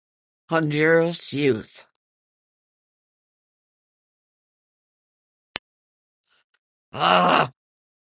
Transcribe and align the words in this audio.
Honduras 0.49 1.31
Youth 1.31 1.85